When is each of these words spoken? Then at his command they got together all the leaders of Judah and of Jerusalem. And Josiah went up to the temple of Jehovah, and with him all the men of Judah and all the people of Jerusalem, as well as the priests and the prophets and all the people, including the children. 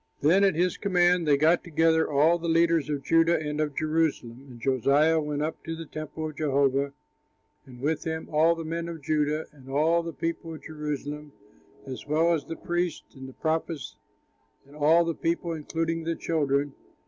Then 0.21 0.43
at 0.43 0.55
his 0.55 0.77
command 0.77 1.27
they 1.27 1.37
got 1.37 1.63
together 1.63 2.09
all 2.09 2.39
the 2.39 2.47
leaders 2.49 2.89
of 2.89 3.03
Judah 3.03 3.39
and 3.39 3.61
of 3.61 3.75
Jerusalem. 3.75 4.47
And 4.49 4.59
Josiah 4.59 5.21
went 5.21 5.43
up 5.43 5.63
to 5.63 5.75
the 5.75 5.85
temple 5.85 6.25
of 6.27 6.35
Jehovah, 6.37 6.93
and 7.67 7.81
with 7.81 8.03
him 8.03 8.27
all 8.31 8.55
the 8.55 8.65
men 8.65 8.87
of 8.89 9.03
Judah 9.03 9.45
and 9.51 9.69
all 9.69 10.01
the 10.01 10.11
people 10.11 10.55
of 10.55 10.63
Jerusalem, 10.63 11.33
as 11.85 12.07
well 12.07 12.33
as 12.33 12.45
the 12.45 12.55
priests 12.55 13.13
and 13.13 13.29
the 13.29 13.33
prophets 13.33 13.95
and 14.65 14.75
all 14.75 15.05
the 15.05 15.13
people, 15.13 15.53
including 15.53 16.03
the 16.03 16.15
children. 16.15 16.73